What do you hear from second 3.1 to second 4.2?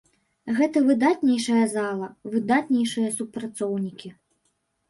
супрацоўнікі.